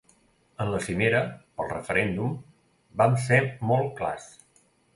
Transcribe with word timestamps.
En 0.63 0.71
la 0.75 0.79
cimera 0.85 1.19
–pel 1.33 1.69
referèndum— 1.75 2.33
vam 3.03 3.21
ser 3.27 3.41
molt 3.73 3.95
clars. 4.01 4.31